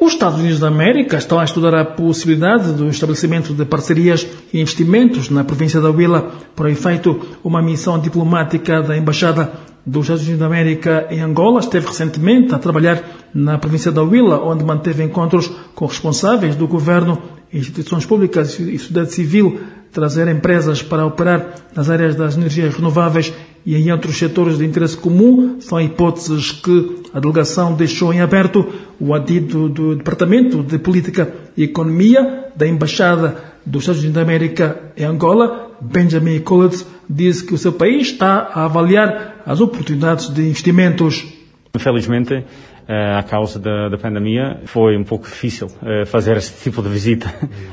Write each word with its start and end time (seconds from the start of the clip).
Os 0.00 0.12
Estados 0.12 0.38
Unidos 0.38 0.60
da 0.60 0.68
América 0.68 1.16
estão 1.16 1.40
a 1.40 1.44
estudar 1.44 1.74
a 1.74 1.84
possibilidade 1.84 2.72
do 2.72 2.88
estabelecimento 2.88 3.52
de 3.52 3.64
parcerias 3.64 4.24
e 4.52 4.60
investimentos 4.60 5.28
na 5.28 5.42
província 5.42 5.80
da 5.80 5.90
Huila. 5.90 6.30
Por 6.54 6.68
efeito, 6.68 7.20
uma 7.42 7.60
missão 7.60 7.98
diplomática 7.98 8.80
da 8.80 8.96
Embaixada 8.96 9.50
dos 9.84 10.04
Estados 10.04 10.22
Unidos 10.22 10.38
da 10.38 10.46
América 10.46 11.08
em 11.10 11.20
Angola 11.20 11.58
esteve 11.58 11.88
recentemente 11.88 12.54
a 12.54 12.58
trabalhar 12.58 13.02
na 13.38 13.56
província 13.56 13.92
da 13.92 14.02
Huila, 14.02 14.42
onde 14.42 14.64
manteve 14.64 15.02
encontros 15.04 15.50
com 15.74 15.86
responsáveis 15.86 16.56
do 16.56 16.66
governo, 16.66 17.22
instituições 17.52 18.04
públicas 18.04 18.58
e 18.58 18.76
sociedade 18.78 19.12
civil, 19.12 19.60
trazer 19.92 20.28
empresas 20.28 20.82
para 20.82 21.06
operar 21.06 21.54
nas 21.74 21.88
áreas 21.88 22.14
das 22.14 22.36
energias 22.36 22.74
renováveis 22.74 23.32
e 23.64 23.76
em 23.76 23.90
outros 23.92 24.18
setores 24.18 24.58
de 24.58 24.64
interesse 24.64 24.96
comum 24.96 25.60
são 25.60 25.80
hipóteses 25.80 26.52
que 26.52 27.02
a 27.12 27.20
delegação 27.20 27.74
deixou 27.74 28.12
em 28.12 28.20
aberto. 28.20 28.66
O 29.00 29.14
adido 29.14 29.68
do 29.68 29.94
Departamento 29.94 30.62
de 30.62 30.78
Política 30.78 31.32
e 31.56 31.64
Economia 31.64 32.46
da 32.56 32.66
Embaixada 32.66 33.36
dos 33.64 33.82
Estados 33.82 34.00
Unidos 34.00 34.14
da 34.16 34.22
América 34.22 34.92
em 34.96 35.04
Angola, 35.04 35.70
Benjamin 35.80 36.40
Collins, 36.40 36.84
disse 37.08 37.44
que 37.44 37.54
o 37.54 37.58
seu 37.58 37.72
país 37.72 38.08
está 38.08 38.50
a 38.52 38.64
avaliar 38.64 39.42
as 39.46 39.60
oportunidades 39.60 40.28
de 40.28 40.42
investimentos. 40.42 41.37
Infelizmente, 41.74 42.44
a 42.88 43.22
causa 43.22 43.58
da, 43.58 43.88
da, 43.88 43.98
pandemia, 43.98 44.60
foi 44.64 44.96
um 44.96 45.04
pouco 45.04 45.26
difícil 45.26 45.68
fazer 46.06 46.36
este 46.38 46.62
tipo 46.62 46.82
de 46.82 46.88
visita 46.88 47.28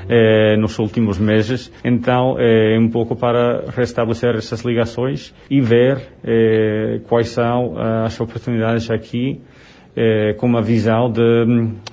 nos 0.59 0.77
últimos 0.77 1.17
meses. 1.17 1.71
Então, 1.83 2.35
é 2.37 2.77
um 2.77 2.89
pouco 2.89 3.15
para 3.15 3.63
restabelecer 3.71 4.35
essas 4.35 4.61
ligações 4.61 5.33
e 5.49 5.61
ver 5.61 6.11
quais 7.07 7.29
são 7.29 7.75
as 8.03 8.19
oportunidades 8.19 8.91
aqui 8.91 9.41
com 10.37 10.45
uma 10.45 10.61
visão 10.61 11.09
de, 11.09 11.21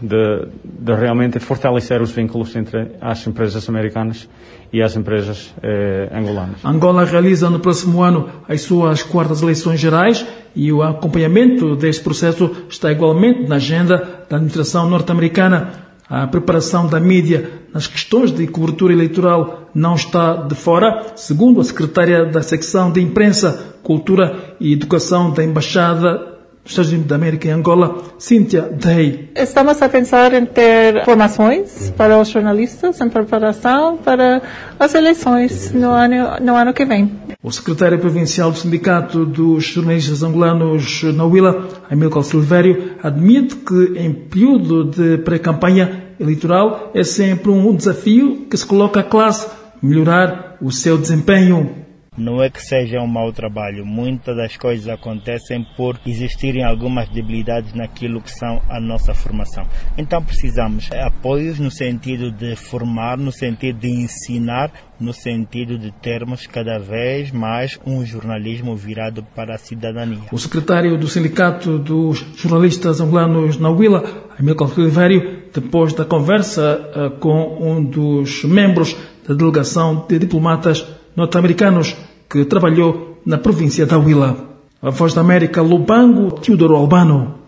de, 0.01 0.49
de, 0.65 0.93
realmente 0.93 1.39
fortalecer 1.39 2.03
os 2.03 2.11
vínculos 2.11 2.55
entre 2.57 2.89
as 3.01 3.25
empresas 3.27 3.69
americanas 3.69 4.29
e 4.73 4.83
as 4.83 4.97
empresas 4.97 5.55
eh, 5.63 6.09
angolanas. 6.13 6.65
Angola 6.65 7.05
realiza 7.05 7.49
no 7.49 7.61
próximo 7.61 8.03
ano 8.03 8.29
as 8.49 8.63
suas 8.63 9.05
quartas 9.05 9.41
eleições 9.43 9.79
gerais 9.79 10.27
e 10.57 10.73
o 10.73 10.83
acompanhamento 10.83 11.77
deste 11.77 12.03
processo 12.03 12.51
está 12.69 12.91
igualmente 12.91 13.49
na 13.49 13.57
agenda 13.57 14.25
da 14.29 14.37
administração 14.37 14.89
norte-americana. 14.89 15.71
A 16.09 16.27
preparação 16.27 16.89
da 16.89 16.99
mídia 16.99 17.51
nas 17.73 17.87
questões 17.87 18.33
de 18.33 18.47
cobertura 18.47 18.93
eleitoral 18.93 19.71
não 19.75 19.95
está 19.95 20.35
de 20.35 20.55
fora, 20.55 21.13
segundo 21.15 21.61
a 21.61 21.65
secretária 21.65 22.27
da 22.27 22.43
secção 22.43 22.91
de 22.91 23.01
imprensa, 23.01 23.77
cultura 23.83 24.55
e 24.59 24.73
educação 24.73 25.31
da 25.31 25.45
Embaixada 25.45 26.32
Estados 26.65 26.91
Unidos 26.91 27.09
da 27.09 27.17
América 27.17 27.49
em 27.49 27.51
Angola, 27.51 28.03
Cynthia 28.19 28.63
Day. 28.63 29.31
Estamos 29.35 29.83
a 29.83 29.89
pensar 29.89 30.33
em 30.33 30.47
ter 30.47 31.05
formações 31.05 31.93
para 31.97 32.19
os 32.21 32.29
jornalistas 32.29 33.01
em 33.01 33.09
preparação 33.09 33.97
para 33.97 34.41
as 34.79 34.95
eleições 34.95 35.73
no 35.73 35.91
ano, 35.91 36.41
no 36.41 36.55
ano 36.55 36.73
que 36.73 36.85
vem. 36.85 37.11
O 37.43 37.51
secretário 37.51 37.99
provincial 37.99 38.53
do 38.53 38.59
Sindicato 38.59 39.27
dos 39.27 39.65
Jornalistas 39.65 40.23
Angolanos 40.23 41.03
na 41.03 41.25
Huila, 41.25 41.69
Amilcar 41.91 42.23
Silvério, 42.23 42.93
admite 43.03 43.57
que 43.57 43.99
em 43.99 44.13
período 44.13 44.85
de 44.85 45.19
pré-campanha 45.19 46.05
eleitoral 46.21 46.93
é 46.95 47.03
sempre 47.03 47.51
um 47.51 47.75
desafio 47.75 48.47
que 48.49 48.57
se 48.57 48.65
coloca 48.65 49.01
à 49.01 49.03
classe 49.03 49.49
melhorar 49.83 50.57
o 50.61 50.71
seu 50.71 50.97
desempenho. 50.97 51.82
Não 52.23 52.41
é 52.41 52.49
que 52.49 52.63
seja 52.63 53.01
um 53.01 53.07
mau 53.09 53.33
trabalho, 53.33 53.85
muitas 53.85 54.37
das 54.37 54.57
coisas 54.57 54.87
acontecem 54.87 55.67
por 55.77 55.99
existirem 56.07 56.63
algumas 56.63 57.09
debilidades 57.09 57.75
naquilo 57.75 58.23
que 58.23 58.31
são 58.31 58.63
a 58.69 58.81
nossa 58.81 59.13
formação. 59.13 59.67
Então 59.99 60.23
precisamos 60.23 60.85
de 60.85 60.97
apoios 60.99 61.59
no 61.59 61.69
sentido 61.69 62.31
de 62.31 62.55
formar, 62.55 63.19
no 63.19 63.33
sentido 63.33 63.81
de 63.81 63.89
ensinar, 63.89 64.71
no 65.01 65.13
sentido 65.13 65.77
de 65.77 65.91
termos 65.91 66.47
cada 66.47 66.79
vez 66.79 67.33
mais 67.33 67.77
um 67.85 68.07
jornalismo 68.07 68.77
virado 68.77 69.25
para 69.35 69.57
a 69.57 69.59
cidadania. 69.59 70.21
O 70.31 70.39
secretário 70.39 70.97
do 70.97 71.09
Sindicato 71.09 71.77
dos 71.77 72.25
Jornalistas 72.37 73.01
Angolanos 73.01 73.59
na 73.59 73.69
Huila, 73.69 74.29
Amilcar 74.39 74.71
Oliveira, 74.79 75.43
depois 75.53 75.93
da 75.93 76.05
conversa 76.05 77.13
com 77.19 77.59
um 77.61 77.83
dos 77.83 78.45
membros 78.45 78.97
da 79.27 79.35
delegação 79.35 80.07
de 80.09 80.21
diplomatas 80.21 80.87
norte-americanos 81.17 81.97
que 82.33 82.47
trabalhou 82.47 83.21
na 83.27 83.37
província 83.37 83.85
da 83.85 83.99
Huila. 83.99 84.35
A 84.81 84.89
Voz 84.89 85.13
da 85.13 85.21
América, 85.21 85.61
Lubango, 85.61 86.33
Teodoro 86.41 86.75
Albano. 86.75 87.42